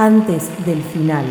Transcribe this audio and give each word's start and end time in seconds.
antes 0.00 0.48
del 0.64 0.82
final. 0.82 1.26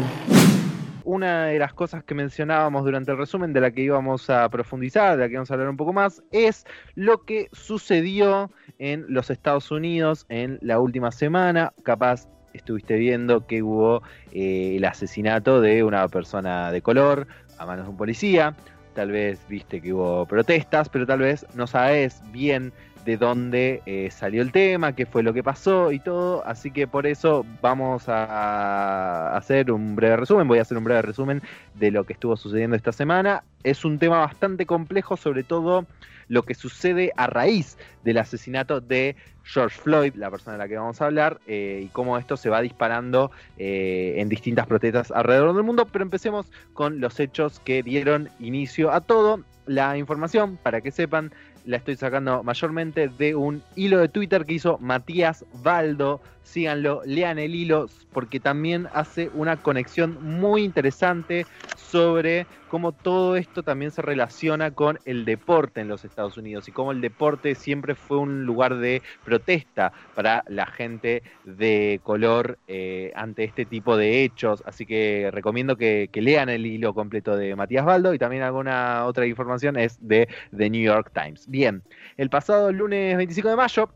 Una 1.03 1.45
de 1.45 1.57
las 1.57 1.73
cosas 1.73 2.03
que 2.03 2.13
mencionábamos 2.13 2.85
durante 2.85 3.09
el 3.09 3.17
resumen, 3.17 3.51
de 3.51 3.61
la 3.61 3.71
que 3.71 3.81
íbamos 3.81 4.29
a 4.29 4.47
profundizar, 4.49 5.17
de 5.17 5.23
la 5.23 5.27
que 5.27 5.33
vamos 5.33 5.49
a 5.49 5.55
hablar 5.55 5.69
un 5.69 5.75
poco 5.75 5.91
más, 5.91 6.21
es 6.31 6.67
lo 6.93 7.23
que 7.23 7.49
sucedió 7.51 8.51
en 8.77 9.05
los 9.07 9.31
Estados 9.31 9.71
Unidos 9.71 10.27
en 10.29 10.59
la 10.61 10.79
última 10.79 11.11
semana. 11.11 11.73
Capaz 11.81 12.27
estuviste 12.53 12.97
viendo 12.97 13.47
que 13.47 13.63
hubo 13.63 14.03
eh, 14.33 14.75
el 14.75 14.85
asesinato 14.85 15.61
de 15.61 15.83
una 15.83 16.07
persona 16.07 16.71
de 16.71 16.83
color 16.83 17.25
a 17.57 17.65
manos 17.65 17.85
de 17.85 17.89
un 17.89 17.97
policía. 17.97 18.55
Tal 18.93 19.09
vez 19.09 19.39
viste 19.49 19.81
que 19.81 19.93
hubo 19.93 20.27
protestas, 20.27 20.89
pero 20.89 21.07
tal 21.07 21.21
vez 21.21 21.43
no 21.55 21.65
sabes 21.65 22.21
bien 22.31 22.71
de 23.05 23.17
dónde 23.17 23.81
eh, 23.85 24.09
salió 24.11 24.41
el 24.41 24.51
tema, 24.51 24.93
qué 24.93 25.05
fue 25.05 25.23
lo 25.23 25.33
que 25.33 25.43
pasó 25.43 25.91
y 25.91 25.99
todo. 25.99 26.45
Así 26.45 26.71
que 26.71 26.87
por 26.87 27.07
eso 27.07 27.45
vamos 27.61 28.07
a 28.07 29.35
hacer 29.35 29.71
un 29.71 29.95
breve 29.95 30.17
resumen. 30.17 30.47
Voy 30.47 30.59
a 30.59 30.63
hacer 30.63 30.77
un 30.77 30.83
breve 30.83 31.01
resumen 31.01 31.41
de 31.75 31.91
lo 31.91 32.03
que 32.03 32.13
estuvo 32.13 32.37
sucediendo 32.37 32.75
esta 32.75 32.91
semana. 32.91 33.43
Es 33.63 33.85
un 33.85 33.99
tema 33.99 34.19
bastante 34.19 34.65
complejo, 34.65 35.17
sobre 35.17 35.43
todo 35.43 35.85
lo 36.29 36.43
que 36.43 36.53
sucede 36.53 37.11
a 37.17 37.27
raíz 37.27 37.77
del 38.03 38.19
asesinato 38.19 38.79
de 38.79 39.15
George 39.43 39.79
Floyd, 39.81 40.13
la 40.15 40.29
persona 40.29 40.53
de 40.53 40.59
la 40.59 40.67
que 40.67 40.77
vamos 40.77 41.01
a 41.01 41.05
hablar, 41.05 41.39
eh, 41.47 41.81
y 41.83 41.87
cómo 41.87 42.17
esto 42.17 42.37
se 42.37 42.49
va 42.49 42.61
disparando 42.61 43.31
eh, 43.57 44.15
en 44.17 44.29
distintas 44.29 44.67
protestas 44.67 45.11
alrededor 45.11 45.55
del 45.55 45.63
mundo. 45.63 45.87
Pero 45.91 46.03
empecemos 46.03 46.51
con 46.73 47.01
los 47.01 47.19
hechos 47.19 47.59
que 47.59 47.83
dieron 47.83 48.29
inicio 48.39 48.91
a 48.91 49.01
todo. 49.01 49.43
La 49.65 49.97
información, 49.97 50.57
para 50.61 50.81
que 50.81 50.91
sepan, 50.91 51.31
la 51.69 51.77
estoy 51.77 51.95
sacando 51.95 52.41
mayormente 52.41 53.09
de 53.09 53.35
un 53.35 53.61
hilo 53.75 53.99
de 53.99 54.09
Twitter 54.09 54.43
que 54.43 54.55
hizo 54.55 54.79
Matías 54.79 55.45
Baldo. 55.61 56.19
Síganlo, 56.41 57.03
lean 57.05 57.37
el 57.37 57.53
hilo, 57.53 57.87
porque 58.11 58.39
también 58.39 58.87
hace 58.91 59.29
una 59.35 59.55
conexión 59.57 60.17
muy 60.39 60.63
interesante 60.63 61.45
sobre 61.91 62.45
cómo 62.67 62.91
todo 62.91 63.35
esto 63.35 63.63
también 63.63 63.91
se 63.91 64.01
relaciona 64.01 64.71
con 64.71 64.99
el 65.05 65.25
deporte 65.25 65.81
en 65.81 65.87
los 65.87 66.05
Estados 66.05 66.37
Unidos 66.37 66.67
y 66.67 66.71
cómo 66.71 66.91
el 66.91 67.01
deporte 67.01 67.55
siempre 67.55 67.95
fue 67.95 68.17
un 68.17 68.45
lugar 68.45 68.77
de 68.77 69.01
protesta 69.25 69.91
para 70.13 70.43
la 70.47 70.67
gente 70.67 71.23
de 71.45 71.99
color 72.03 72.59
eh, 72.67 73.11
ante 73.15 73.43
este 73.43 73.65
tipo 73.65 73.97
de 73.97 74.23
hechos. 74.23 74.61
Así 74.65 74.85
que 74.85 75.29
recomiendo 75.31 75.75
que, 75.77 76.09
que 76.11 76.21
lean 76.21 76.49
el 76.49 76.65
hilo 76.65 76.93
completo 76.93 77.35
de 77.35 77.55
Matías 77.55 77.85
Baldo 77.85 78.13
y 78.13 78.19
también 78.19 78.43
alguna 78.43 79.05
otra 79.05 79.25
información 79.25 79.77
es 79.77 79.97
de 79.99 80.27
The 80.55 80.69
New 80.69 80.83
York 80.83 81.11
Times. 81.13 81.47
Bien, 81.47 81.81
el 82.17 82.29
pasado 82.29 82.71
lunes 82.71 83.17
25 83.17 83.49
de 83.49 83.55
mayo 83.55 83.89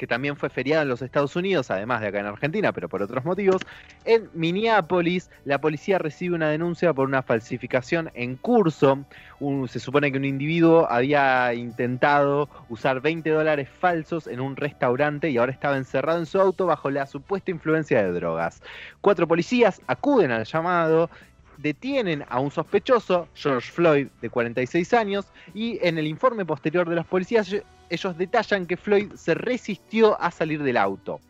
que 0.00 0.06
también 0.06 0.34
fue 0.34 0.48
feriado 0.48 0.84
en 0.84 0.88
los 0.88 1.02
Estados 1.02 1.36
Unidos, 1.36 1.70
además 1.70 2.00
de 2.00 2.06
acá 2.06 2.20
en 2.20 2.24
Argentina, 2.24 2.72
pero 2.72 2.88
por 2.88 3.02
otros 3.02 3.22
motivos, 3.22 3.60
en 4.06 4.30
Minneapolis 4.32 5.28
la 5.44 5.60
policía 5.60 5.98
recibe 5.98 6.34
una 6.34 6.48
denuncia 6.48 6.94
por 6.94 7.06
una 7.06 7.22
falsificación 7.22 8.10
en 8.14 8.36
curso. 8.36 9.04
se 9.68 9.78
supone 9.78 10.10
que 10.10 10.16
un 10.16 10.24
individuo 10.24 10.90
había 10.90 11.52
intentado 11.52 12.48
usar 12.70 13.02
20 13.02 13.28
dólares 13.28 13.68
falsos 13.68 14.26
en 14.26 14.40
un 14.40 14.56
restaurante 14.56 15.28
y 15.28 15.36
ahora 15.36 15.52
estaba 15.52 15.76
encerrado 15.76 16.18
en 16.18 16.24
su 16.24 16.40
auto 16.40 16.64
bajo 16.64 16.88
la 16.90 17.06
supuesta 17.06 17.50
influencia 17.50 18.02
de 18.02 18.10
drogas. 18.10 18.62
Cuatro 19.02 19.28
policías 19.28 19.82
acuden 19.86 20.30
al 20.30 20.46
llamado 20.46 21.10
detienen 21.58 22.24
a 22.30 22.40
un 22.40 22.50
sospechoso, 22.50 23.28
George 23.34 23.70
Floyd, 23.70 24.08
de 24.22 24.30
46 24.30 24.94
años, 24.94 25.26
y 25.52 25.78
en 25.86 25.98
el 25.98 26.06
informe 26.06 26.46
posterior 26.46 26.88
de 26.88 26.96
los 26.96 27.04
policías 27.04 27.54
ellos 27.90 28.16
detallan 28.16 28.66
que 28.66 28.76
Floyd 28.76 29.12
se 29.14 29.34
resistió 29.34 30.20
a 30.20 30.30
salir 30.30 30.62
del 30.62 30.76
auto. 30.76 31.20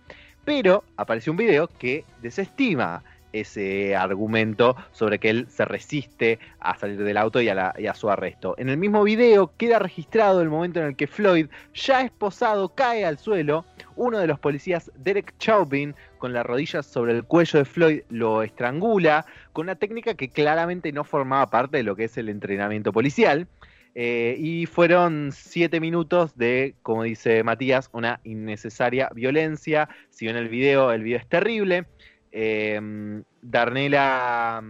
Pero 0.45 0.85
apareció 0.97 1.33
un 1.33 1.39
video 1.39 1.67
que 1.67 2.05
desestima 2.23 3.03
ese 3.33 3.95
argumento 3.95 4.77
sobre 4.93 5.19
que 5.19 5.31
él 5.31 5.47
se 5.49 5.65
resiste 5.65 6.39
a 6.59 6.77
salir 6.77 7.03
del 7.03 7.17
auto 7.17 7.41
y 7.41 7.49
a, 7.49 7.95
su 7.95 8.11
arresto. 8.11 8.55
En 8.59 8.69
el 8.69 8.77
mismo 8.77 9.03
video 9.03 9.53
queda 9.57 9.79
registrado 9.79 10.41
el 10.41 10.51
momento 10.51 10.81
en 10.81 10.87
el 10.87 10.97
que 10.97 11.07
Floyd, 11.07 11.47
ya 11.75 12.03
esposado, 12.03 12.71
cae 12.71 13.05
al 13.05 13.19
suelo. 13.19 13.65
Uno 13.97 14.19
de 14.19 14.27
los 14.27 14.39
policías, 14.39 14.91
Derek 14.97 15.35
Chauvin, 15.39 15.95
con 16.19 16.33
las 16.33 16.45
rodillas 16.45 16.87
sobre 16.87 17.13
el 17.13 17.25
cuello 17.25 17.59
de 17.59 17.65
Floyd, 17.65 18.01
lo 18.09 18.43
estrangula 18.43 19.27
con 19.53 19.67
una 19.67 19.77
técnica 19.77 20.15
que 20.15 20.31
claramente 20.31 20.93
no 20.93 21.05
formaba 21.05 21.47
parte 21.49 21.79
de 21.79 21.83
lo 21.83 21.97
que 21.97 22.05
es 22.05 22.17
el 22.17 22.29
entrenamiento 22.29 22.93
policial. 22.93 23.47
Eh, 24.03 24.35
y 24.39 24.65
fueron 24.65 25.29
siete 25.31 25.79
minutos 25.79 26.35
de, 26.35 26.75
como 26.81 27.03
dice 27.03 27.45
Matías, 27.45 27.91
una 27.93 28.19
innecesaria 28.25 29.11
violencia. 29.15 29.91
Si 30.09 30.25
ven 30.25 30.37
el 30.37 30.49
video, 30.49 30.91
el 30.91 31.03
video 31.03 31.19
es 31.19 31.27
terrible. 31.27 31.85
Eh, 32.33 32.81
Darnella 33.43 34.63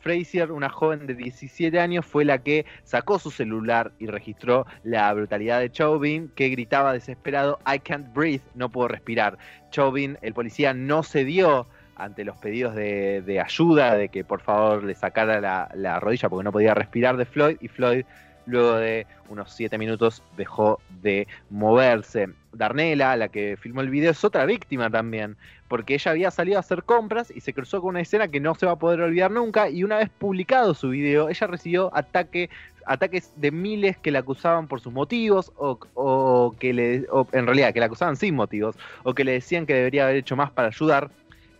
Frazier, 0.00 0.50
una 0.50 0.70
joven 0.70 1.06
de 1.06 1.14
17 1.14 1.78
años, 1.78 2.04
fue 2.04 2.24
la 2.24 2.42
que 2.42 2.66
sacó 2.82 3.20
su 3.20 3.30
celular 3.30 3.92
y 4.00 4.08
registró 4.08 4.66
la 4.82 5.14
brutalidad 5.14 5.60
de 5.60 5.70
Chauvin, 5.70 6.32
que 6.34 6.48
gritaba 6.48 6.92
desesperado, 6.92 7.60
I 7.72 7.78
can't 7.78 8.12
breathe, 8.12 8.42
no 8.56 8.70
puedo 8.70 8.88
respirar. 8.88 9.38
Chauvin, 9.70 10.18
el 10.20 10.34
policía, 10.34 10.74
no 10.74 11.04
cedió 11.04 11.68
ante 11.94 12.24
los 12.24 12.36
pedidos 12.38 12.74
de, 12.74 13.40
ayuda, 13.40 13.94
de 13.94 14.08
que 14.08 14.24
por 14.24 14.40
favor 14.40 14.82
le 14.82 14.96
sacara 14.96 15.68
la 15.76 16.00
rodilla 16.00 16.28
porque 16.28 16.42
no 16.42 16.50
podía 16.50 16.74
respirar 16.74 17.16
de 17.16 17.24
Floyd, 17.24 17.56
y 17.60 17.68
Floyd 17.68 18.04
luego 18.46 18.76
de 18.76 19.06
unos 19.28 19.52
7 19.52 19.78
minutos 19.78 20.22
dejó 20.36 20.80
de 21.02 21.26
moverse. 21.50 22.28
Darnella, 22.52 23.16
la 23.16 23.28
que 23.28 23.56
filmó 23.56 23.80
el 23.80 23.90
video, 23.90 24.10
es 24.12 24.24
otra 24.24 24.46
víctima 24.46 24.90
también, 24.90 25.36
porque 25.68 25.94
ella 25.94 26.12
había 26.12 26.30
salido 26.30 26.56
a 26.56 26.60
hacer 26.60 26.84
compras 26.84 27.32
y 27.34 27.40
se 27.40 27.52
cruzó 27.52 27.80
con 27.80 27.90
una 27.90 28.00
escena 28.00 28.28
que 28.28 28.40
no 28.40 28.54
se 28.54 28.66
va 28.66 28.72
a 28.72 28.78
poder 28.78 29.00
olvidar 29.00 29.30
nunca, 29.30 29.68
y 29.68 29.82
una 29.82 29.98
vez 29.98 30.10
publicado 30.10 30.74
su 30.74 30.90
video, 30.90 31.28
ella 31.28 31.46
recibió 31.46 31.90
ataque, 31.94 32.50
ataques 32.86 33.32
de 33.36 33.50
miles 33.50 33.96
que 33.98 34.10
la 34.10 34.20
acusaban 34.20 34.68
por 34.68 34.80
sus 34.80 34.92
motivos, 34.92 35.52
o, 35.56 36.54
que 36.58 36.72
le, 36.72 37.06
en 37.32 37.46
realidad 37.46 37.72
que 37.74 37.80
la 37.80 37.86
acusaban 37.86 38.16
sin 38.16 38.34
motivos, 38.34 38.76
o 39.02 39.14
que 39.14 39.24
le 39.24 39.32
decían 39.32 39.66
que 39.66 39.74
debería 39.74 40.04
haber 40.04 40.16
hecho 40.16 40.36
más 40.36 40.50
para 40.50 40.68
ayudar. 40.68 41.10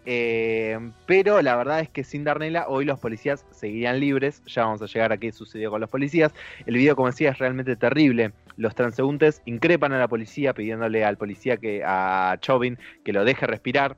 Eh, 0.06 0.78
pero 1.06 1.40
la 1.40 1.56
verdad 1.56 1.80
es 1.80 1.88
que 1.88 2.04
sin 2.04 2.24
Darnella 2.24 2.66
hoy 2.68 2.84
los 2.84 2.98
policías 2.98 3.46
seguirían 3.50 4.00
libres. 4.00 4.42
Ya 4.46 4.64
vamos 4.64 4.82
a 4.82 4.86
llegar 4.86 5.12
a 5.12 5.16
qué 5.16 5.32
sucedió 5.32 5.70
con 5.70 5.80
los 5.80 5.90
policías. 5.90 6.32
El 6.66 6.76
video, 6.76 6.96
como 6.96 7.08
decía, 7.08 7.30
es 7.30 7.38
realmente 7.38 7.76
terrible. 7.76 8.32
Los 8.56 8.74
transeúntes 8.74 9.42
increpan 9.46 9.92
a 9.92 9.98
la 9.98 10.08
policía 10.08 10.54
pidiéndole 10.54 11.04
al 11.04 11.16
policía 11.16 11.56
que 11.56 11.82
a 11.84 12.36
Chauvin 12.40 12.78
que 13.04 13.12
lo 13.12 13.24
deje 13.24 13.46
respirar. 13.46 13.96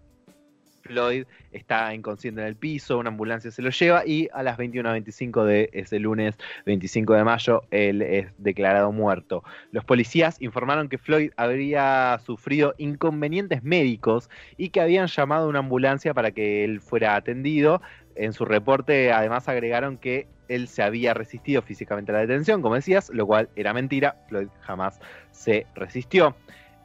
Floyd 0.86 1.24
está 1.52 1.94
inconsciente 1.94 2.40
en 2.40 2.46
el 2.46 2.56
piso, 2.56 2.98
una 2.98 3.08
ambulancia 3.08 3.50
se 3.50 3.62
lo 3.62 3.70
lleva 3.70 4.06
y 4.06 4.28
a 4.32 4.42
las 4.42 4.58
21.25 4.58 5.44
de 5.44 5.70
ese 5.72 5.98
lunes 5.98 6.36
25 6.64 7.14
de 7.14 7.24
mayo 7.24 7.62
él 7.70 8.02
es 8.02 8.26
declarado 8.38 8.92
muerto. 8.92 9.42
Los 9.72 9.84
policías 9.84 10.40
informaron 10.40 10.88
que 10.88 10.98
Floyd 10.98 11.30
habría 11.36 12.20
sufrido 12.24 12.74
inconvenientes 12.78 13.62
médicos 13.62 14.30
y 14.56 14.70
que 14.70 14.80
habían 14.80 15.06
llamado 15.06 15.46
a 15.46 15.48
una 15.48 15.60
ambulancia 15.60 16.14
para 16.14 16.30
que 16.30 16.64
él 16.64 16.80
fuera 16.80 17.16
atendido. 17.16 17.82
En 18.14 18.32
su 18.32 18.44
reporte 18.44 19.12
además 19.12 19.48
agregaron 19.48 19.98
que 19.98 20.26
él 20.48 20.68
se 20.68 20.82
había 20.82 21.14
resistido 21.14 21.62
físicamente 21.62 22.12
a 22.12 22.14
la 22.14 22.20
detención, 22.20 22.62
como 22.62 22.74
decías, 22.76 23.10
lo 23.10 23.26
cual 23.26 23.48
era 23.56 23.74
mentira, 23.74 24.16
Floyd 24.28 24.48
jamás 24.60 25.00
se 25.32 25.66
resistió. 25.74 26.36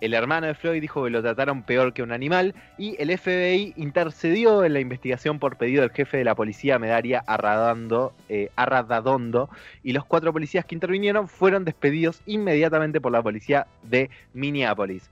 El 0.02 0.16
hermano 0.16 0.48
de 0.48 0.56
Floyd 0.56 0.82
dijo 0.82 1.04
que 1.04 1.12
lo 1.12 1.22
trataron 1.22 1.62
peor 1.62 1.94
que 1.94 2.02
un 2.02 2.12
animal 2.12 2.56
y 2.80 2.96
el 3.00 3.16
FBI 3.16 3.74
intercedió 3.78 4.64
en 4.64 4.74
la 4.74 4.80
investigación 4.80 5.38
por 5.38 5.58
pedido 5.58 5.82
del 5.82 5.92
jefe 5.92 6.18
de 6.18 6.24
la 6.24 6.34
policía 6.34 6.80
Medaria 6.80 7.24
Arradondo, 7.28 8.12
eh, 8.28 8.50
Arradadondo 8.56 9.52
y 9.84 9.94
los 9.94 10.04
cuatro 10.04 10.34
policías 10.34 10.66
que 10.66 10.74
intervinieron 10.74 11.28
fueron 11.28 11.66
despedidos 11.66 12.24
inmediatamente 12.26 13.00
por 13.00 13.12
la 13.12 13.22
policía 13.22 13.68
de 13.84 14.10
Minneapolis. 14.34 15.08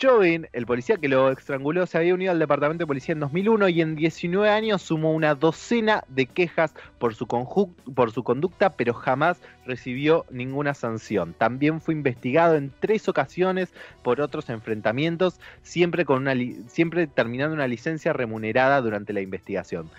Chauvin, 0.00 0.48
el 0.54 0.64
policía 0.64 0.96
que 0.96 1.10
lo 1.10 1.30
estranguló, 1.30 1.84
se 1.84 1.98
había 1.98 2.14
unido 2.14 2.32
al 2.32 2.38
departamento 2.38 2.84
de 2.84 2.86
policía 2.86 3.12
en 3.12 3.20
2001 3.20 3.68
y 3.68 3.82
en 3.82 3.96
19 3.96 4.48
años 4.48 4.80
sumó 4.80 5.12
una 5.12 5.34
docena 5.34 6.04
de 6.08 6.24
quejas 6.24 6.74
por 6.98 7.14
su, 7.14 7.26
conducta, 7.26 8.70
pero 8.70 8.94
jamás 8.94 9.42
recibió 9.66 10.24
ninguna 10.30 10.72
sanción. 10.72 11.34
También 11.34 11.82
fue 11.82 11.92
investigado 11.92 12.56
en 12.56 12.72
tres 12.80 13.10
ocasiones 13.10 13.74
por 14.02 14.22
otros 14.22 14.48
enfrentamientos, 14.48 15.38
siempre, 15.60 16.06
siempre 16.68 17.06
terminando 17.06 17.54
una 17.54 17.68
licencia 17.68 18.14
remunerada 18.14 18.80
durante 18.80 19.12
la 19.12 19.20
investigación. 19.20 19.90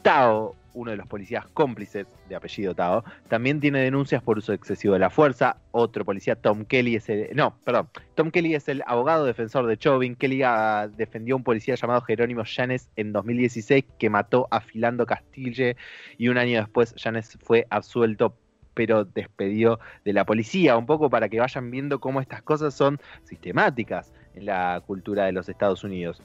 Tao, 0.00 0.56
uno 0.74 0.90
de 0.90 0.96
los 0.96 1.06
policías 1.06 1.46
cómplices 1.48 2.06
de 2.28 2.36
apellido 2.36 2.74
Tao, 2.74 3.04
también 3.28 3.60
tiene 3.60 3.80
denuncias 3.80 4.22
por 4.22 4.38
uso 4.38 4.52
excesivo 4.52 4.94
de 4.94 5.00
la 5.00 5.10
fuerza. 5.10 5.56
Otro 5.72 6.04
policía, 6.04 6.36
Tom 6.36 6.64
Kelly, 6.64 6.96
es 6.96 7.08
el. 7.08 7.34
No, 7.34 7.56
perdón. 7.64 7.88
Tom 8.14 8.30
Kelly 8.30 8.54
es 8.54 8.68
el 8.68 8.82
abogado 8.86 9.24
defensor 9.24 9.66
de 9.66 9.76
Chauvin. 9.76 10.16
Kelly 10.16 10.42
ah, 10.42 10.88
defendió 10.94 11.34
a 11.34 11.38
un 11.38 11.44
policía 11.44 11.74
llamado 11.74 12.02
Jerónimo 12.02 12.44
Llanes 12.44 12.90
en 12.96 13.12
2016 13.12 13.84
que 13.98 14.10
mató 14.10 14.48
a 14.50 14.60
Filando 14.60 15.06
Castille 15.06 15.76
y 16.18 16.28
un 16.28 16.38
año 16.38 16.60
después 16.60 16.94
Llanes 16.96 17.38
fue 17.42 17.66
absuelto 17.70 18.36
pero 18.74 19.04
despedió 19.04 19.78
de 20.04 20.12
la 20.12 20.26
policía, 20.26 20.76
un 20.76 20.86
poco 20.86 21.08
para 21.08 21.28
que 21.28 21.40
vayan 21.40 21.70
viendo 21.70 22.00
cómo 22.00 22.20
estas 22.20 22.42
cosas 22.42 22.74
son 22.74 23.00
sistemáticas 23.22 24.12
en 24.34 24.46
la 24.46 24.82
cultura 24.84 25.24
de 25.26 25.32
los 25.32 25.48
Estados 25.48 25.84
Unidos. 25.84 26.20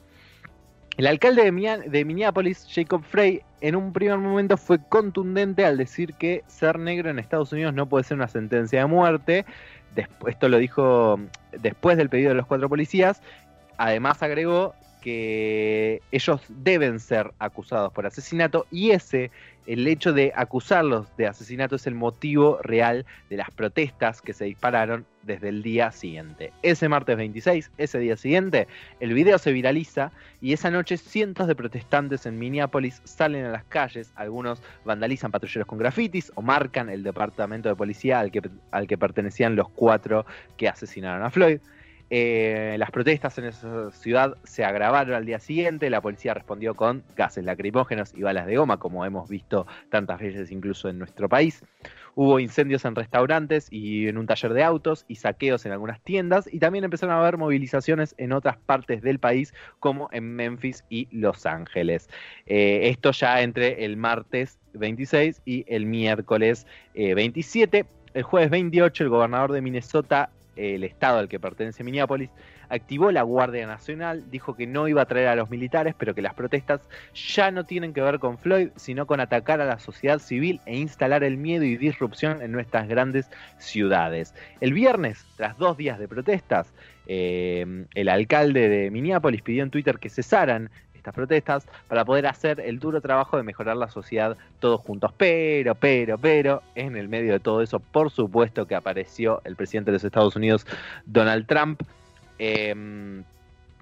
El 1.00 1.08
alcalde 1.08 1.44
de, 1.44 2.04
Minneapolis, 2.04 2.68
Jacob 2.70 3.06
Frey, 3.06 3.42
en 3.62 3.78
un 3.78 3.94
primer 3.94 4.18
momento 4.18 4.58
fue 4.58 4.80
contundente 4.90 5.64
al 5.64 5.78
decir 5.78 6.14
que 6.16 6.44
ser 6.48 6.78
negro 6.78 7.10
en 7.10 7.20
Estados 7.20 7.54
Unidos 7.54 7.74
no 7.74 7.88
puede 7.88 8.04
ser 8.04 8.18
una 8.18 8.28
sentencia 8.28 8.82
de 8.82 8.86
muerte. 8.86 9.46
esto 10.28 10.50
lo 10.50 10.58
dijo 10.58 11.18
después 11.58 11.96
del 11.96 12.10
pedido 12.10 12.32
de 12.32 12.36
los 12.36 12.46
cuatro 12.48 12.68
policías. 12.68 13.22
Además 13.78 14.22
agregó 14.22 14.76
que 15.02 16.02
ellos 16.12 16.42
deben 16.50 17.00
ser 17.00 17.32
acusados 17.40 17.94
por 17.94 18.06
asesinato 18.06 18.68
y 18.70 18.92
ese, 18.92 19.32
el 19.68 19.88
hecho 19.88 20.12
de 20.12 20.34
acusarlos 20.36 21.16
de 21.16 21.28
asesinato 21.28 21.78
es 21.78 21.88
el 21.88 21.96
motivo 21.96 22.60
real 22.62 23.06
de 23.30 23.38
las 23.38 23.52
protestas 23.52 24.22
que 24.22 24.34
se 24.34 24.44
dispararon 24.44 25.06
desde 25.30 25.50
el 25.50 25.62
día 25.62 25.92
siguiente. 25.92 26.52
Ese 26.64 26.90
martes 26.90 27.16
26, 27.16 27.72
ese 27.78 28.00
día 28.00 28.18
siguiente, 28.18 28.68
el 29.00 29.14
video 29.14 29.38
se 29.38 29.52
viraliza 29.52 30.12
y 30.42 30.54
esa 30.54 30.72
noche 30.72 30.98
cientos 30.98 31.48
de 31.48 31.56
protestantes 31.56 32.26
en 32.26 32.40
Minneapolis 32.40 33.00
salen 33.04 33.46
a 33.46 33.52
las 33.52 33.64
calles, 33.66 34.12
algunos 34.16 34.64
vandalizan 34.86 35.32
patrulleros 35.32 35.68
con 35.68 35.78
grafitis 35.78 36.32
o 36.34 36.42
marcan 36.42 36.90
el 36.90 37.04
departamento 37.04 37.70
de 37.70 37.76
policía 37.76 38.20
al 38.20 38.32
que, 38.32 38.42
al 38.72 38.88
que 38.88 38.98
pertenecían 38.98 39.56
los 39.56 39.70
cuatro 39.70 40.26
que 40.58 40.68
asesinaron 40.68 41.24
a 41.24 41.30
Floyd. 41.30 41.60
Eh, 42.12 42.76
las 42.80 42.90
protestas 42.90 43.38
en 43.38 43.46
esa 43.46 43.92
ciudad 43.92 44.36
se 44.44 44.66
agravaron 44.66 45.14
al 45.14 45.26
día 45.26 45.38
siguiente, 45.38 45.92
la 45.92 46.02
policía 46.02 46.34
respondió 46.34 46.74
con 46.74 47.04
gases 47.16 47.46
lacrimógenos 47.46 48.16
y 48.16 48.24
balas 48.24 48.48
de 48.48 48.58
goma, 48.58 48.78
como 48.78 49.06
hemos 49.06 49.30
visto 49.30 49.68
tantas 49.92 50.20
veces 50.20 50.52
incluso 50.52 50.90
en 50.90 50.98
nuestro 50.98 51.30
país. 51.30 51.64
Hubo 52.22 52.42
incendios 52.42 52.84
en 52.84 52.96
restaurantes 52.96 53.70
y 53.72 54.10
en 54.10 54.18
un 54.18 54.28
taller 54.28 54.52
de 54.52 54.62
autos 54.62 55.06
y 55.08 55.16
saqueos 55.16 55.66
en 55.66 55.72
algunas 55.72 56.02
tiendas 56.02 56.50
y 56.52 56.60
también 56.60 56.84
empezaron 56.84 57.16
a 57.16 57.22
haber 57.22 57.38
movilizaciones 57.38 58.14
en 58.18 58.34
otras 58.34 58.58
partes 58.58 59.02
del 59.02 59.20
país 59.20 59.54
como 59.80 60.10
en 60.12 60.36
Memphis 60.36 60.84
y 60.90 61.08
Los 61.14 61.46
Ángeles. 61.46 62.10
Eh, 62.46 62.90
esto 62.90 63.12
ya 63.12 63.42
entre 63.42 63.86
el 63.86 63.96
martes 63.96 64.60
26 64.74 65.42
y 65.46 65.64
el 65.74 65.86
miércoles 65.86 66.68
27. 66.94 67.78
Eh, 67.78 67.86
el 68.16 68.24
jueves 68.24 68.50
28 68.50 69.06
el 69.06 69.10
gobernador 69.10 69.54
de 69.54 69.62
Minnesota 69.62 70.30
el 70.60 70.84
estado 70.84 71.20
al 71.20 71.30
que 71.30 71.40
pertenece 71.40 71.84
Minneapolis, 71.84 72.30
activó 72.70 73.12
la 73.12 73.24
Guardia 73.24 73.68
Nacional, 73.68 74.30
dijo 74.30 74.56
que 74.56 74.68
no 74.68 74.88
iba 74.88 75.02
a 75.02 75.06
traer 75.06 75.28
a 75.28 75.36
los 75.36 75.50
militares, 75.50 75.96
pero 75.98 76.16
que 76.16 76.22
las 76.22 76.34
protestas 76.34 76.82
ya 77.14 77.52
no 77.52 77.66
tienen 77.66 77.94
que 77.94 78.02
ver 78.02 78.20
con 78.20 78.38
Floyd, 78.38 78.70
sino 78.76 79.06
con 79.08 79.20
atacar 79.20 79.62
a 79.62 79.66
la 79.66 79.80
sociedad 79.80 80.20
civil 80.20 80.62
e 80.66 80.78
instalar 80.78 81.24
el 81.24 81.38
miedo 81.38 81.64
y 81.64 81.78
disrupción 81.78 82.42
en 82.42 82.52
nuestras 82.52 82.88
grandes 82.88 83.30
ciudades. 83.58 84.34
El 84.62 84.74
viernes, 84.74 85.26
tras 85.36 85.58
dos 85.58 85.78
días 85.78 86.00
de 86.00 86.08
protestas, 86.08 86.72
eh, 87.08 87.86
el 87.96 88.10
alcalde 88.10 88.70
de 88.70 88.92
Minneapolis 88.92 89.42
pidió 89.42 89.64
en 89.64 89.72
Twitter 89.72 89.98
que 89.98 90.10
cesaran 90.10 90.70
estas 91.00 91.16
protestas 91.16 91.66
para 91.88 92.06
poder 92.06 92.28
hacer 92.28 92.60
el 92.60 92.78
duro 92.80 93.02
trabajo 93.02 93.38
de 93.38 93.44
mejorar 93.44 93.78
la 93.78 93.90
sociedad 93.90 94.38
todos 94.60 94.82
juntos. 94.82 95.12
Pero, 95.18 95.76
pero, 95.76 96.18
pero, 96.18 96.62
en 96.76 96.96
el 96.96 97.10
medio 97.10 97.34
de 97.34 97.40
todo 97.40 97.62
eso, 97.62 97.80
por 97.80 98.12
supuesto 98.12 98.68
que 98.68 98.76
apareció 98.76 99.42
el 99.46 99.56
presidente 99.56 99.92
de 99.92 99.96
los 99.96 100.04
Estados 100.04 100.36
Unidos, 100.36 100.68
Donald 101.06 101.48
Trump, 101.48 101.82
em, 102.40 103.24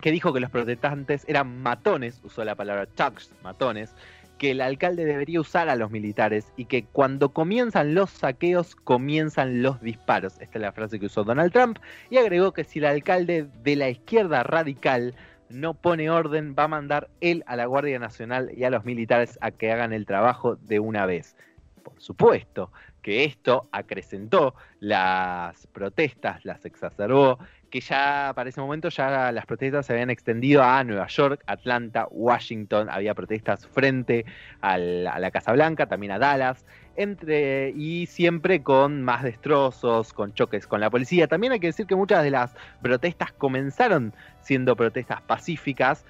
que 0.02 0.12
dijo 0.12 0.34
que 0.34 0.40
los 0.40 0.52
protestantes 0.52 1.24
eran 1.28 1.62
matones, 1.62 2.22
usó 2.24 2.44
la 2.44 2.56
palabra 2.56 2.86
thugs, 2.86 3.32
matones, 3.44 3.96
que 4.38 4.52
el 4.52 4.62
alcalde 4.62 5.06
debería 5.06 5.42
usar 5.42 5.70
a 5.70 5.76
los 5.76 5.92
militares 5.92 6.52
y 6.58 6.66
que 6.66 6.84
cuando 6.84 7.30
comienzan 7.30 7.96
los 7.96 8.12
saqueos 8.12 8.76
comienzan 8.76 9.64
los 9.64 9.82
disparos. 9.82 10.34
Esta 10.40 10.60
es 10.60 10.62
la 10.62 10.72
frase 10.72 11.00
que 11.00 11.08
usó 11.08 11.24
Donald 11.24 11.52
Trump 11.52 11.80
y 12.10 12.18
agregó 12.18 12.54
que 12.54 12.64
si 12.64 12.80
el 12.80 12.86
alcalde 12.86 13.48
de 13.64 13.76
la 13.76 13.90
izquierda 13.90 14.44
radical 14.44 15.16
no 15.50 15.74
pone 15.74 16.10
orden, 16.10 16.56
va 16.58 16.64
a 16.64 16.68
mandar 16.68 17.10
él 17.22 17.44
a 17.48 17.56
la 17.56 17.66
Guardia 17.66 18.00
Nacional 18.00 18.52
y 18.56 18.64
a 18.64 18.70
los 18.70 18.86
militares 18.86 19.40
a 19.42 19.52
que 19.52 19.72
hagan 19.72 19.94
el 19.94 20.06
trabajo 20.06 20.56
de 20.56 20.80
una 20.80 21.06
vez. 21.06 21.36
Por 21.84 22.00
supuesto 22.02 22.72
que 23.02 23.24
esto 23.24 23.70
acrecentó 23.72 24.54
las 24.82 25.68
protestas, 25.68 26.44
las 26.44 26.66
exacerbó, 26.66 27.40
que 27.70 27.82
ya 27.82 28.32
para 28.36 28.50
ese 28.50 28.62
momento 28.62 28.90
ya 28.90 29.32
las 29.32 29.46
protestas 29.46 29.86
se 29.86 29.94
habían 29.94 30.10
extendido 30.10 30.64
a 30.64 30.84
Nueva 30.84 31.08
York, 31.08 31.44
Atlanta, 31.48 32.08
Washington, 32.10 32.90
había 32.90 33.14
protestas 33.14 33.68
frente 33.68 34.26
a 34.62 34.78
la 34.78 35.32
Casa 35.32 35.52
Blanca, 35.54 35.88
también 35.88 36.12
a 36.12 36.20
Dallas, 36.20 36.66
entre, 36.96 37.70
y 37.70 38.08
siempre 38.08 38.64
con 38.64 39.04
más 39.04 39.24
destrozos, 39.24 40.14
con 40.14 40.34
choques 40.34 40.68
con 40.68 40.82
la 40.82 40.90
policía. 40.90 41.28
También 41.28 41.54
hay 41.54 41.60
que 41.60 41.68
decir 41.68 41.86
que 41.86 41.96
muchas 41.96 42.24
de 42.24 42.32
las 42.32 42.56
protestas 42.82 43.32
comenzaron 43.34 44.14
siendo 44.42 44.76
protestas 44.76 45.22
pacíficas 45.22 46.06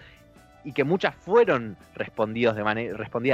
y 0.67 0.73
que 0.73 0.83
muchas 0.83 1.15
fueron 1.15 1.77
respondidas 1.95 2.57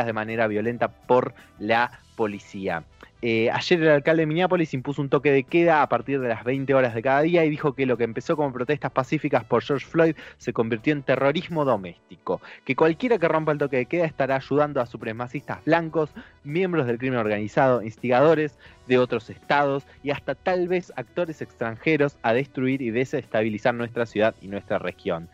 de 0.06 0.14
manera 0.14 0.48
violenta 0.48 0.88
por 0.88 1.34
la 1.58 2.00
policía. 2.16 2.84
Eh, 3.24 3.50
ayer 3.50 3.82
el 3.82 3.90
alcalde 3.90 4.22
de 4.22 4.26
Minneapolis 4.28 4.74
impuso 4.76 5.02
un 5.02 5.10
toque 5.10 5.32
de 5.32 5.44
queda 5.44 5.82
a 5.82 5.90
partir 5.90 6.20
de 6.20 6.28
las 6.28 6.44
20 6.44 6.74
horas 6.76 6.94
de 6.94 7.02
cada 7.02 7.22
día 7.22 7.44
y 7.44 7.50
dijo 7.50 7.74
que 7.74 7.88
lo 7.88 7.98
que 7.98 8.04
empezó 8.04 8.36
como 8.36 8.54
protestas 8.54 8.92
pacíficas 8.92 9.46
por 9.46 9.64
George 9.64 9.86
Floyd 9.86 10.16
se 10.38 10.54
convirtió 10.54 10.94
en 10.94 11.02
terrorismo 11.02 11.66
doméstico, 11.66 12.40
que 12.66 12.76
cualquiera 12.76 13.18
que 13.18 13.28
rompa 13.28 13.54
el 13.54 13.58
toque 13.58 13.78
de 13.78 13.86
queda 13.88 14.06
estará 14.06 14.36
ayudando 14.36 14.80
a 14.80 14.86
supremacistas 14.86 15.64
blancos, 15.66 16.12
miembros 16.44 16.86
del 16.86 17.00
crimen 17.00 17.18
organizado, 17.18 17.82
instigadores 17.82 18.60
de 18.88 19.00
otros 19.00 19.30
estados 19.30 19.86
y 20.04 20.12
hasta 20.12 20.36
tal 20.36 20.68
vez 20.68 20.92
actores 20.98 21.42
extranjeros 21.42 22.18
a 22.22 22.34
destruir 22.34 22.82
y 22.82 22.92
desestabilizar 22.92 23.74
nuestra 23.74 24.06
ciudad 24.06 24.36
y 24.42 24.50
nuestra 24.50 24.78
región. 24.78 25.30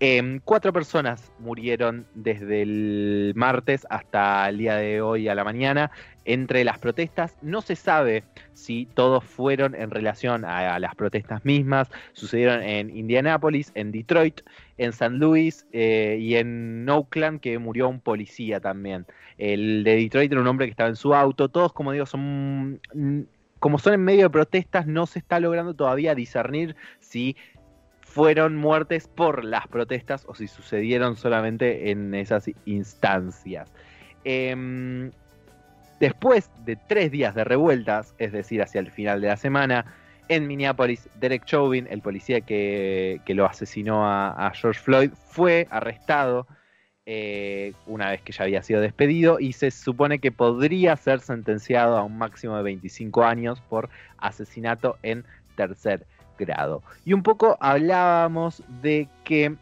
Em, 0.00 0.40
cuatro 0.44 0.72
personas 0.72 1.30
murieron 1.38 2.06
desde 2.14 2.62
el 2.62 3.32
martes 3.36 3.86
hasta 3.88 4.48
el 4.48 4.58
día 4.58 4.74
de 4.76 5.00
hoy 5.00 5.28
a 5.28 5.34
la 5.34 5.44
mañana 5.44 5.92
entre 6.24 6.64
las 6.64 6.78
protestas. 6.78 7.36
No 7.40 7.62
se 7.62 7.76
sabe 7.76 8.24
si 8.52 8.86
todos 8.86 9.22
fueron 9.22 9.74
en 9.74 9.90
relación 9.90 10.44
a, 10.44 10.78
las 10.80 10.94
protestas 10.96 11.44
mismas. 11.44 11.88
Sucedieron 12.14 12.62
en 12.62 12.90
Indianápolis, 12.96 13.70
en 13.74 13.92
Detroit, 13.92 14.40
en 14.78 14.92
San 14.92 15.18
Luis 15.18 15.66
eh, 15.72 16.18
y 16.20 16.34
en 16.34 16.88
Oakland, 16.88 17.40
que 17.40 17.58
murió 17.58 17.88
un 17.88 18.00
policía 18.00 18.60
también. 18.60 19.06
El 19.38 19.84
de 19.84 19.96
Detroit 19.96 20.32
era 20.32 20.40
un 20.40 20.46
hombre 20.48 20.66
que 20.66 20.72
estaba 20.72 20.90
en 20.90 20.96
su 20.96 21.14
auto. 21.14 21.48
Todos, 21.48 21.72
como 21.72 21.92
digo, 21.92 22.06
son 22.06 22.80
como 23.62 23.78
son 23.78 23.94
en 23.94 24.02
medio 24.02 24.24
de 24.24 24.30
protestas, 24.30 24.88
no 24.88 25.06
se 25.06 25.20
está 25.20 25.38
logrando 25.38 25.72
todavía 25.72 26.16
discernir 26.16 26.74
si 26.98 27.36
fueron 28.12 28.56
muertes 28.56 29.08
por 29.08 29.42
las 29.42 29.66
protestas 29.68 30.26
o 30.28 30.34
si 30.34 30.46
sucedieron 30.46 31.16
solamente 31.16 31.90
en 31.90 32.14
esas 32.14 32.50
instancias. 32.66 33.72
Em, 34.24 35.10
después 35.98 36.50
de 36.66 36.76
tres 36.76 37.10
días 37.10 37.34
de 37.34 37.44
revueltas, 37.44 38.14
es 38.18 38.32
decir, 38.32 38.60
hacia 38.60 38.80
el 38.80 38.90
final 38.90 39.22
de 39.22 39.28
la 39.28 39.38
semana, 39.38 39.86
en 40.28 40.46
Minneapolis, 40.46 41.08
Derek 41.20 41.46
Chauvin, 41.46 41.86
el 41.90 42.02
policía 42.02 42.42
que, 42.42 43.20
lo 43.28 43.46
asesinó 43.46 44.06
a, 44.06 44.52
George 44.54 44.80
Floyd, 44.80 45.10
fue 45.30 45.66
arrestado 45.70 46.46
eh, 47.06 47.72
una 47.86 48.10
vez 48.10 48.20
que 48.20 48.32
ya 48.32 48.44
había 48.44 48.62
sido 48.62 48.82
despedido 48.82 49.40
y 49.40 49.54
se 49.54 49.70
supone 49.70 50.18
que 50.18 50.30
podría 50.32 50.96
ser 50.96 51.20
sentenciado 51.20 51.96
a 51.96 52.02
un 52.02 52.18
máximo 52.18 52.58
de 52.58 52.62
25 52.62 53.24
años 53.24 53.60
por 53.62 53.88
asesinato 54.18 54.98
en 55.02 55.24
tercer 55.56 56.06
Y 57.04 57.12
un 57.12 57.22
poco 57.22 57.56
hablábamos 57.60 58.62
de 58.82 59.08
que 59.24 59.56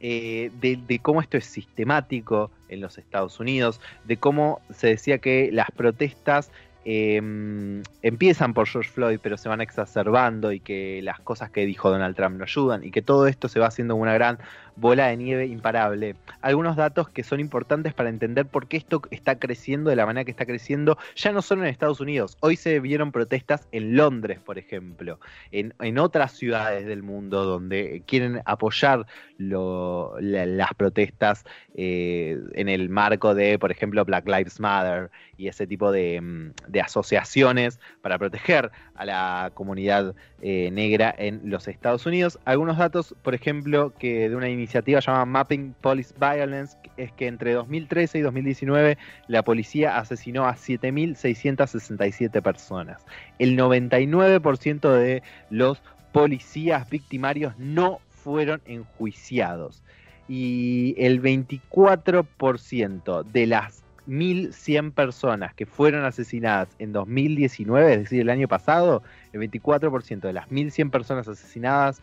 eh, 0.00 0.50
de, 0.60 0.98
cómo 1.00 1.20
esto 1.20 1.36
es 1.36 1.44
sistemático 1.44 2.50
en 2.68 2.80
los 2.80 2.98
Estados 2.98 3.40
Unidos, 3.40 3.80
de 4.04 4.16
cómo 4.16 4.60
se 4.70 4.88
decía 4.88 5.18
que 5.18 5.50
las 5.52 5.72
protestas 5.72 6.52
em, 6.84 7.82
empiezan 8.02 8.54
por 8.54 8.68
George 8.68 8.90
Floyd, 8.90 9.18
pero 9.20 9.36
se 9.36 9.48
van 9.48 9.60
exacerbando 9.60 10.52
y 10.52 10.60
que 10.60 11.00
las 11.02 11.18
cosas 11.20 11.50
que 11.50 11.66
dijo 11.66 11.90
Donald 11.90 12.14
Trump 12.14 12.36
no 12.36 12.44
ayudan 12.44 12.84
y 12.84 12.92
que 12.92 13.02
todo 13.02 13.26
esto 13.26 13.48
se 13.48 13.58
va 13.58 13.66
haciendo 13.66 13.96
una 13.96 14.14
gran 14.14 14.38
bola 14.80 15.08
de 15.08 15.16
nieve 15.16 15.46
imparable. 15.46 16.16
Algunos 16.40 16.76
datos 16.76 17.08
que 17.08 17.22
son 17.22 17.40
importantes 17.40 17.94
para 17.94 18.08
entender 18.08 18.46
por 18.46 18.68
qué 18.68 18.76
esto 18.76 19.02
está 19.10 19.38
creciendo 19.38 19.90
de 19.90 19.96
la 19.96 20.06
manera 20.06 20.24
que 20.24 20.30
está 20.30 20.46
creciendo, 20.46 20.98
ya 21.16 21.32
no 21.32 21.42
solo 21.42 21.62
en 21.62 21.68
Estados 21.68 22.00
Unidos. 22.00 22.36
Hoy 22.40 22.56
se 22.56 22.80
vieron 22.80 23.12
protestas 23.12 23.66
en 23.72 23.96
Londres, 23.96 24.38
por 24.38 24.58
ejemplo, 24.58 25.18
en, 25.50 25.98
otras 25.98 26.32
ciudades 26.32 26.86
del 26.86 27.02
mundo 27.02 27.44
donde 27.44 28.02
quieren 28.06 28.40
apoyar 28.44 29.06
las 29.38 30.74
protestas 30.74 31.44
eh, 31.74 32.38
en 32.54 32.68
el 32.68 32.88
marco 32.88 33.34
de, 33.34 33.58
por 33.58 33.72
ejemplo, 33.72 34.04
Black 34.04 34.26
Lives 34.28 34.60
Matter 34.60 35.10
y 35.36 35.48
ese 35.48 35.66
tipo 35.66 35.90
de, 35.90 36.20
mm, 36.20 36.52
asociaciones 36.82 37.80
para 38.00 38.18
proteger 38.18 38.70
a 38.94 39.04
la 39.04 39.50
comunidad 39.54 40.14
eh, 40.40 40.70
negra 40.70 41.14
en 41.16 41.40
los 41.44 41.66
Estados 41.66 42.06
Unidos. 42.06 42.38
Algunos 42.44 42.78
datos, 42.78 43.14
por 43.22 43.34
ejemplo, 43.34 43.92
que 43.98 44.28
de 44.28 44.36
una 44.36 44.48
iniciativa 44.48 44.67
iniciativa 44.68 45.00
llamada 45.00 45.24
Mapping 45.24 45.74
Police 45.80 46.14
Violence 46.20 46.76
es 46.98 47.10
que 47.12 47.26
entre 47.26 47.54
2013 47.54 48.18
y 48.18 48.20
2019 48.20 48.98
la 49.26 49.42
policía 49.42 49.96
asesinó 49.96 50.46
a 50.46 50.56
7.667 50.56 52.42
personas. 52.42 53.06
El 53.38 53.58
99% 53.58 54.92
de 54.92 55.22
los 55.48 55.82
policías 56.12 56.90
victimarios 56.90 57.54
no 57.58 58.00
fueron 58.10 58.60
enjuiciados. 58.66 59.82
y 60.30 60.94
el 60.98 61.22
24% 61.22 63.24
de 63.24 63.46
las 63.46 63.82
1.100 64.06 64.92
personas 64.92 65.54
que 65.54 65.64
fueron 65.64 66.04
asesinadas 66.04 66.68
en 66.78 66.92
2019, 66.92 67.94
es 67.94 68.00
decir, 68.00 68.20
el 68.20 68.30
año 68.30 68.48
pasado, 68.48 69.02
el 69.32 69.40
24% 69.40 70.20
de 70.20 70.32
las 70.34 70.48
1.100 70.48 70.90
personas 70.90 71.28
asesinadas 71.28 72.02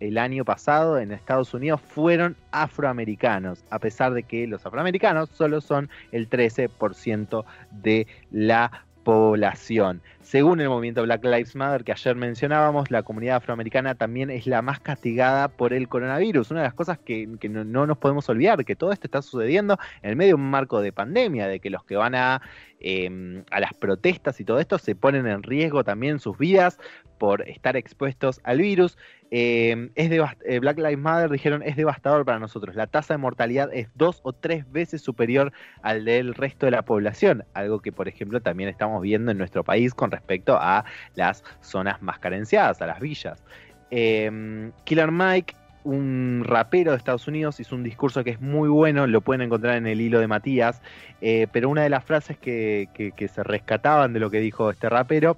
el 0.00 0.18
año 0.18 0.44
pasado 0.44 0.98
en 0.98 1.12
Estados 1.12 1.54
Unidos 1.54 1.80
fueron 1.80 2.36
afroamericanos, 2.50 3.64
a 3.70 3.78
pesar 3.78 4.12
de 4.14 4.22
que 4.22 4.46
los 4.46 4.64
afroamericanos 4.66 5.30
solo 5.30 5.60
son 5.60 5.88
el 6.12 6.28
13% 6.28 7.44
de 7.70 8.06
la 8.30 8.84
población. 9.04 10.00
Según 10.22 10.60
el 10.60 10.70
movimiento 10.70 11.02
Black 11.02 11.22
Lives 11.24 11.54
Matter 11.54 11.84
que 11.84 11.92
ayer 11.92 12.16
mencionábamos, 12.16 12.90
la 12.90 13.02
comunidad 13.02 13.36
afroamericana 13.36 13.94
también 13.94 14.30
es 14.30 14.46
la 14.46 14.62
más 14.62 14.80
castigada 14.80 15.48
por 15.48 15.74
el 15.74 15.88
coronavirus. 15.88 16.50
Una 16.50 16.60
de 16.60 16.66
las 16.66 16.74
cosas 16.74 16.98
que, 16.98 17.26
no, 17.26 17.86
nos 17.86 17.98
podemos 17.98 18.28
olvidar, 18.30 18.64
que 18.64 18.74
todo 18.74 18.90
esto 18.90 19.06
está 19.06 19.22
sucediendo 19.22 19.78
en 20.02 20.16
medio 20.16 20.30
de 20.36 20.42
un 20.42 20.50
marco 20.50 20.80
de 20.80 20.92
pandemia, 20.92 21.46
de 21.46 21.60
que 21.60 21.68
los 21.68 21.84
que 21.84 21.96
van 21.96 22.14
a, 22.14 22.40
em, 22.80 23.44
a 23.50 23.60
las 23.60 23.74
protestas 23.74 24.40
y 24.40 24.44
todo 24.44 24.58
esto 24.58 24.78
se 24.78 24.96
ponen 24.96 25.26
en 25.26 25.42
riesgo 25.42 25.84
también 25.84 26.18
sus 26.18 26.38
vidas 26.38 26.78
por 27.18 27.46
estar 27.48 27.76
expuestos 27.76 28.40
al 28.42 28.58
virus. 28.58 28.96
Em, 29.30 29.90
es 29.94 30.10
eh, 30.10 30.58
Black 30.60 30.78
Lives 30.78 30.98
Matter 30.98 31.30
dijeron 31.30 31.62
es 31.62 31.76
devastador 31.76 32.24
para 32.24 32.38
nosotros. 32.38 32.76
La 32.76 32.86
tasa 32.86 33.14
de 33.14 33.18
mortalidad 33.18 33.70
es 33.72 33.88
dos 33.94 34.20
o 34.22 34.32
tres 34.32 34.70
veces 34.70 35.02
superior 35.02 35.52
al 35.82 36.04
del 36.04 36.34
resto 36.34 36.66
de 36.66 36.72
la 36.72 36.82
población, 36.82 37.44
algo 37.54 37.80
que 37.80 37.92
por 37.92 38.08
ejemplo 38.08 38.40
también 38.40 38.68
estamos 38.68 39.02
viendo 39.02 39.30
en 39.30 39.38
nuestro 39.38 39.64
país 39.64 39.94
con 39.94 40.10
respecto 40.10 40.56
a 40.60 40.84
las 41.14 41.42
zonas 41.60 42.00
más 42.02 42.18
carenciadas, 42.18 42.80
a 42.82 42.86
las 42.86 43.00
villas. 43.00 43.42
Em, 43.90 44.72
Killer 44.84 45.10
Mike 45.10 45.54
un 45.84 46.42
rapero 46.44 46.92
de 46.92 46.96
Estados 46.96 47.28
Unidos 47.28 47.60
hizo 47.60 47.76
un 47.76 47.82
discurso 47.82 48.24
que 48.24 48.30
es 48.30 48.40
muy 48.40 48.68
bueno, 48.68 49.06
lo 49.06 49.20
pueden 49.20 49.42
encontrar 49.42 49.76
en 49.76 49.86
el 49.86 50.00
hilo 50.00 50.18
de 50.18 50.26
Matías, 50.26 50.80
eh, 51.20 51.46
pero 51.52 51.68
una 51.68 51.82
de 51.82 51.90
las 51.90 52.04
frases 52.04 52.38
que, 52.38 52.88
se 53.32 53.42
rescataban 53.42 54.12
de 54.12 54.20
lo 54.20 54.30
que 54.30 54.40
dijo 54.40 54.70
este 54.70 54.88
rapero 54.88 55.36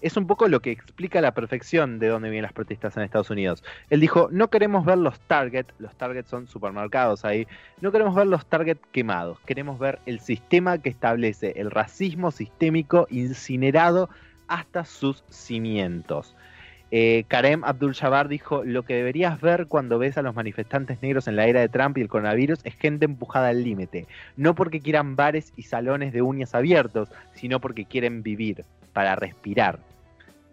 es 0.00 0.16
un 0.16 0.26
poco 0.26 0.48
lo 0.48 0.60
que 0.60 0.70
explica 0.70 1.20
la 1.20 1.32
perfección 1.32 1.98
de 1.98 2.08
dónde 2.08 2.28
vienen 2.30 2.44
las 2.44 2.52
protestas 2.52 2.96
en 2.96 3.02
Estados 3.02 3.30
Unidos. 3.30 3.64
Él 3.90 4.00
dijo, 4.00 4.28
no 4.30 4.48
queremos 4.48 4.84
ver 4.84 4.98
los 4.98 5.18
Target, 5.20 5.66
los 5.78 5.94
Target 5.96 6.26
son 6.26 6.46
supermercados 6.46 7.24
ahí, 7.24 7.46
no 7.80 7.92
queremos 7.92 8.14
ver 8.14 8.26
los 8.26 8.46
Target 8.46 8.78
quemados, 8.92 9.38
queremos 9.46 9.78
ver 9.78 9.98
el 10.06 10.20
sistema 10.20 10.78
que 10.78 10.90
establece 10.90 11.54
el 11.56 11.70
racismo 11.70 12.30
sistémico 12.30 13.06
incinerado 13.10 14.08
hasta 14.48 14.84
sus 14.84 15.24
cimientos. 15.28 16.36
Eh, 16.92 17.24
Karem 17.26 17.64
Abdul-Jabbar 17.64 18.28
dijo, 18.28 18.62
lo 18.64 18.84
que 18.84 18.94
deberías 18.94 19.40
ver 19.40 19.66
cuando 19.66 19.98
ves 19.98 20.16
a 20.18 20.22
los 20.22 20.36
manifestantes 20.36 21.02
negros 21.02 21.26
en 21.26 21.34
la 21.34 21.46
era 21.46 21.60
de 21.60 21.68
Trump 21.68 21.98
y 21.98 22.02
el 22.02 22.08
coronavirus 22.08 22.60
es 22.62 22.74
gente 22.76 23.06
empujada 23.06 23.48
al 23.48 23.64
límite, 23.64 24.06
no 24.36 24.54
porque 24.54 24.80
quieran 24.80 25.16
bares 25.16 25.52
y 25.56 25.62
salones 25.62 26.12
de 26.12 26.22
uñas 26.22 26.54
abiertos, 26.54 27.08
sino 27.34 27.60
porque 27.60 27.86
quieren 27.86 28.22
vivir, 28.22 28.64
para 28.92 29.16
respirar. 29.16 29.78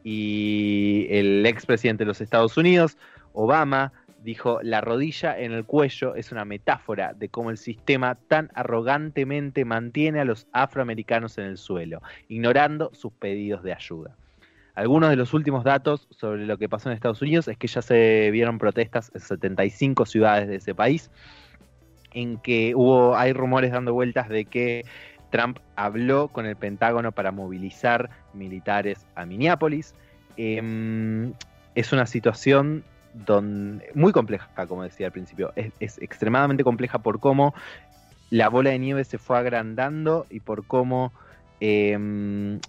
Y 0.04 1.08
el 1.10 1.46
expresidente 1.46 2.04
de 2.04 2.08
los 2.08 2.20
Estados 2.20 2.58
Unidos, 2.58 2.98
Obama, 3.32 3.94
dijo, 4.24 4.60
la 4.64 4.82
rodilla 4.82 5.38
en 5.38 5.52
el 5.52 5.66
cuello 5.66 6.16
es 6.16 6.32
una 6.32 6.46
metáfora 6.46 7.14
de 7.14 7.30
cómo 7.30 7.52
el 7.52 7.58
sistema 7.58 8.16
tan 8.16 8.50
arrogantemente 8.56 9.66
mantiene 9.66 10.20
a 10.20 10.26
los 10.26 10.48
afroamericanos 10.52 11.38
en 11.38 11.46
el 11.46 11.58
suelo, 11.58 12.02
ignorando 12.28 12.90
sus 12.94 13.14
pedidos 13.14 13.64
de 13.64 13.74
ayuda. 13.74 14.16
Algunos 14.76 15.12
de 15.12 15.16
los 15.16 15.34
últimos 15.34 15.64
datos 15.64 16.08
sobre 16.10 16.46
lo 16.48 16.58
que 16.58 16.68
pasó 16.68 16.90
en 16.90 16.96
Estados 16.96 17.22
Unidos 17.22 17.48
es 17.48 17.58
que 17.58 17.68
ya 17.68 17.82
se 17.82 18.32
vieron 18.32 18.58
protestas 18.58 19.12
en 19.14 19.22
75 19.22 20.06
ciudades 20.06 20.48
de 20.48 20.56
ese 20.56 20.74
país, 20.74 21.12
en 22.14 22.38
que 22.38 22.74
hubo, 22.76 23.16
hay 23.16 23.34
rumores 23.34 23.72
dando 23.72 23.94
vueltas 23.94 24.30
de 24.30 24.46
que 24.46 24.84
Trump 25.30 25.60
habló 25.76 26.28
con 26.28 26.46
el 26.46 26.56
Pentágono 26.56 27.12
para 27.12 27.32
movilizar 27.32 28.10
militares 28.34 29.06
a 29.16 29.26
Minneapolis. 29.26 29.94
Em, 30.38 31.34
es 31.76 31.94
una 31.94 32.06
situación 32.08 32.84
muy 33.94 34.12
compleja, 34.12 34.50
como 34.68 34.84
decía 34.84 35.08
al 35.08 35.12
principio. 35.12 35.54
Es, 35.56 36.00
extremadamente 36.02 36.64
compleja 36.64 37.00
por 37.00 37.20
cómo 37.20 37.54
la 38.32 38.50
bola 38.50 38.72
de 38.72 38.80
nieve 38.80 39.04
se 39.04 39.20
fue 39.20 39.38
agrandando 39.38 40.26
y 40.32 40.40
por 40.40 40.66
cómo 40.66 41.14
em, 41.60 42.60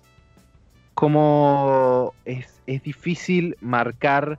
cómo 0.95 2.15
es, 2.25 2.51
difícil 2.67 3.57
marcar 3.61 4.39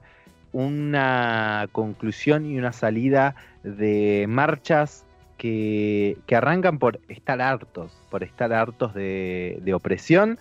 una 0.52 1.68
conclusión 1.70 2.44
y 2.44 2.58
una 2.58 2.72
salida 2.72 3.36
de 3.62 4.26
marchas 4.28 5.04
que, 5.38 6.18
arrancan 6.32 6.78
por 6.78 6.98
estar 7.08 7.40
hartos, 7.40 7.96
por 8.10 8.24
estar 8.24 8.52
hartos 8.52 8.94
de, 8.94 9.60
de, 9.62 9.74
opresión, 9.74 10.38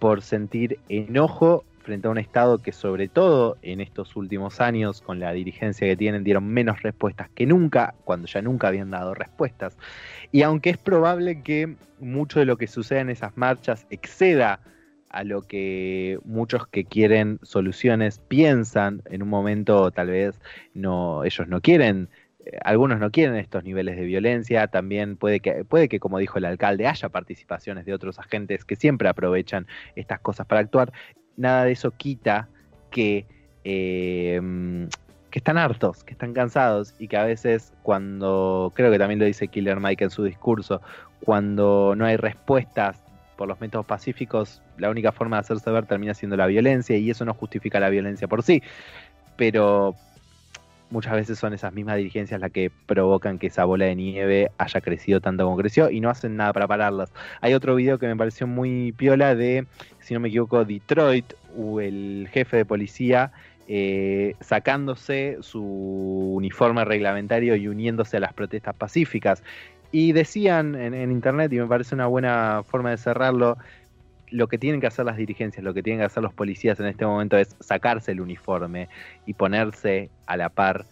por 0.00 0.22
sentir 0.22 0.80
enojo 0.88 1.64
frente 1.82 2.08
a 2.08 2.10
un 2.10 2.18
Estado 2.18 2.58
que 2.58 2.72
sobre 2.72 3.08
todo 3.08 3.56
en 3.62 3.80
estos 3.80 4.16
últimos 4.16 4.60
años, 4.60 5.00
con 5.00 5.20
la 5.20 5.32
dirigencia 5.32 5.86
que 5.86 5.96
tienen, 5.96 6.24
dieron 6.24 6.46
menos 6.46 6.82
respuestas 6.82 7.28
que 7.30 7.46
nunca, 7.46 7.94
cuando 8.04 8.26
ya 8.26 8.42
nunca 8.42 8.68
habían 8.68 8.90
dado 8.90 9.14
respuestas. 9.14 9.76
Y 10.32 10.42
aunque 10.42 10.70
es 10.70 10.78
probable 10.78 11.42
que 11.42 11.76
mucho 12.00 12.38
de 12.40 12.46
lo 12.46 12.56
que 12.56 12.66
suceda 12.66 13.00
en 13.00 13.10
esas 13.10 13.36
marchas 13.36 13.86
exceda 13.90 14.60
a 15.10 15.24
lo 15.24 15.42
que 15.42 16.18
muchos 16.24 16.66
que 16.68 16.84
quieren 16.84 17.38
soluciones 17.42 18.20
piensan 18.28 19.02
en 19.10 19.22
un 19.22 19.28
momento 19.28 19.90
tal 19.90 20.08
vez 20.08 20.40
no 20.72 21.24
ellos 21.24 21.48
no 21.48 21.60
quieren 21.60 22.08
eh, 22.44 22.58
algunos 22.64 23.00
no 23.00 23.10
quieren 23.10 23.36
estos 23.36 23.64
niveles 23.64 23.96
de 23.96 24.04
violencia 24.04 24.68
también 24.68 25.16
puede 25.16 25.40
que 25.40 25.64
puede 25.64 25.88
que 25.88 26.00
como 26.00 26.18
dijo 26.18 26.38
el 26.38 26.44
alcalde 26.44 26.86
haya 26.86 27.08
participaciones 27.08 27.84
de 27.84 27.92
otros 27.92 28.18
agentes 28.18 28.64
que 28.64 28.76
siempre 28.76 29.08
aprovechan 29.08 29.66
estas 29.96 30.20
cosas 30.20 30.46
para 30.46 30.60
actuar. 30.60 30.92
Nada 31.36 31.64
de 31.64 31.72
eso 31.72 31.90
quita 31.90 32.48
que 32.90 33.26
em, 33.64 34.88
que 35.30 35.38
están 35.38 35.58
hartos, 35.58 36.02
que 36.04 36.12
están 36.12 36.32
cansados 36.32 36.94
y 36.98 37.08
que 37.08 37.16
a 37.16 37.24
veces 37.24 37.72
cuando, 37.82 38.72
creo 38.74 38.90
que 38.90 38.98
también 38.98 39.20
lo 39.20 39.26
dice 39.26 39.48
Killer 39.48 39.78
Mike 39.80 40.04
en 40.04 40.10
su 40.10 40.24
discurso, 40.24 40.82
cuando 41.20 41.94
no 41.96 42.04
hay 42.04 42.16
respuestas 42.16 43.02
por 43.40 43.48
los 43.48 43.58
métodos 43.58 43.86
pacíficos, 43.86 44.60
la 44.76 44.90
única 44.90 45.12
forma 45.12 45.36
de 45.36 45.40
hacerse 45.40 45.70
ver 45.70 45.86
termina 45.86 46.12
siendo 46.12 46.36
la 46.36 46.46
violencia 46.46 46.98
y 46.98 47.08
eso 47.08 47.24
no 47.24 47.32
justifica 47.32 47.80
la 47.80 47.88
violencia 47.88 48.28
por 48.28 48.42
sí. 48.42 48.62
Pero 49.38 49.94
muchas 50.90 51.14
veces 51.14 51.38
son 51.38 51.54
esas 51.54 51.72
mismas 51.72 51.96
dirigencias 51.96 52.38
las 52.38 52.50
que 52.50 52.70
provocan 52.84 53.38
que 53.38 53.46
esa 53.46 53.64
bola 53.64 53.86
de 53.86 53.96
nieve 53.96 54.50
haya 54.58 54.82
crecido 54.82 55.22
tanto 55.22 55.44
como 55.44 55.56
creció 55.56 55.88
y 55.88 56.00
no 56.00 56.10
hacen 56.10 56.36
nada 56.36 56.52
para 56.52 56.68
pararlas. 56.68 57.14
Hay 57.40 57.54
otro 57.54 57.74
video 57.76 57.98
que 57.98 58.06
me 58.06 58.14
pareció 58.14 58.46
muy 58.46 58.92
piola 58.92 59.34
de, 59.34 59.66
si 60.00 60.12
no 60.12 60.20
me 60.20 60.28
equivoco, 60.28 60.66
Detroit, 60.66 61.32
el 61.80 62.28
jefe 62.30 62.58
de 62.58 62.66
policía 62.66 63.32
eh, 63.72 64.34
sacándose 64.40 65.38
su 65.42 65.62
uniforme 65.62 66.84
reglamentario 66.84 67.54
y 67.54 67.68
uniéndose 67.68 68.16
a 68.16 68.20
las 68.20 68.32
protestas 68.32 68.74
pacíficas. 68.74 69.44
Y 69.92 70.10
decían 70.10 70.74
en, 70.74 71.12
internet, 71.12 71.52
y 71.52 71.60
me 71.60 71.68
parece 71.68 71.94
una 71.94 72.08
buena 72.08 72.64
forma 72.66 72.90
de 72.90 72.96
cerrarlo, 72.96 73.58
lo 74.28 74.48
que 74.48 74.58
tienen 74.58 74.80
que 74.80 74.88
hacer 74.88 75.04
las 75.04 75.16
dirigencias, 75.16 75.62
lo 75.62 75.72
que 75.72 75.84
tienen 75.84 76.00
que 76.00 76.06
hacer 76.06 76.20
los 76.20 76.34
policías 76.34 76.80
en 76.80 76.86
este 76.86 77.06
momento 77.06 77.38
es 77.38 77.54
sacarse 77.60 78.10
el 78.10 78.20
uniforme 78.20 78.88
y 79.24 79.34
ponerse 79.34 80.10
a 80.26 80.36
la 80.36 80.48
par 80.48 80.84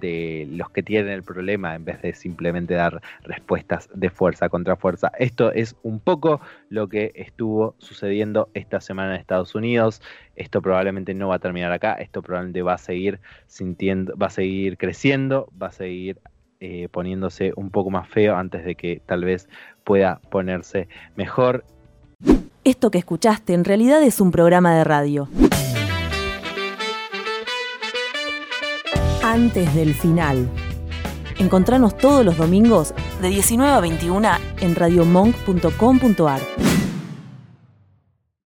de 0.00 0.46
los 0.50 0.70
que 0.70 0.82
tienen 0.82 1.12
el 1.12 1.22
problema 1.22 1.74
en 1.74 1.84
vez 1.84 2.02
de 2.02 2.14
simplemente 2.14 2.74
dar 2.74 3.00
respuestas 3.22 3.88
de 3.94 4.10
fuerza 4.10 4.48
contra 4.48 4.76
fuerza. 4.76 5.12
Esto 5.18 5.52
es 5.52 5.76
un 5.82 6.00
poco 6.00 6.40
lo 6.68 6.88
que 6.88 7.12
estuvo 7.14 7.74
sucediendo 7.78 8.48
esta 8.54 8.80
semana 8.80 9.14
en 9.14 9.20
Estados 9.20 9.54
Unidos. 9.54 10.02
Esto 10.36 10.60
probablemente 10.62 11.14
no 11.14 11.28
va 11.28 11.36
a 11.36 11.38
terminar 11.38 11.72
acá, 11.72 11.94
esto 11.94 12.22
probablemente 12.22 12.62
va 12.62 12.74
a 12.74 12.78
seguir 12.78 13.20
sintiendo, 13.46 14.16
va 14.16 14.26
a 14.26 14.30
seguir 14.30 14.76
creciendo, 14.76 15.48
va 15.60 15.68
a 15.68 15.72
seguir 15.72 16.18
eh, 16.60 16.88
poniéndose 16.90 17.52
un 17.56 17.70
poco 17.70 17.90
más 17.90 18.08
feo 18.08 18.36
antes 18.36 18.64
de 18.64 18.74
que 18.74 19.02
tal 19.04 19.24
vez 19.24 19.48
pueda 19.84 20.20
ponerse 20.30 20.88
mejor. 21.16 21.64
Esto 22.64 22.90
que 22.90 22.98
escuchaste 22.98 23.52
en 23.52 23.64
realidad 23.64 24.02
es 24.02 24.20
un 24.20 24.30
programa 24.30 24.74
de 24.74 24.84
radio. 24.84 25.28
Antes 29.34 29.74
del 29.74 29.94
final. 29.94 30.48
Encontranos 31.40 31.98
todos 31.98 32.24
los 32.24 32.36
domingos 32.36 32.94
de 33.20 33.30
19 33.30 33.72
a 33.72 33.80
21 33.80 34.28
en 34.60 34.76
radiomonk.com.ar. 34.76 36.40